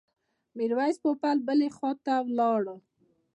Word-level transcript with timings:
میرویس 0.57 0.95
پوپل 1.03 1.37
بلې 1.47 1.69
خواته 1.75 2.13
ولاړ. 2.27 2.63